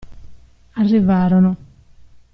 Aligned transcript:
Arrivarono. 0.81 1.57